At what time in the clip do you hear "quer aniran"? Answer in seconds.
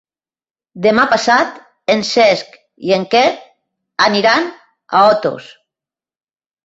3.13-4.49